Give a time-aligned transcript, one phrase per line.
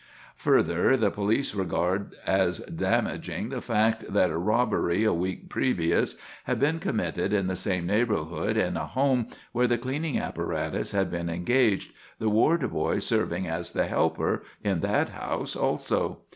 [0.37, 6.59] Further, the police regarded as damaging the fact that a robbery a week previous had
[6.59, 11.29] been committed in the same neighbourhood in a home where the cleaning apparatus had been
[11.29, 16.21] engaged, the Ward boy serving as the helper in that house also.